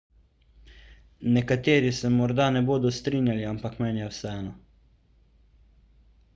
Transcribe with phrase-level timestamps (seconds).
[1.35, 4.59] nekateri se morda ne bodo strinjali ampak meni je vseeno